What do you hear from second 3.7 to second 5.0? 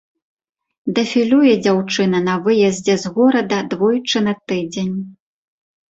двойчы на тыдзень.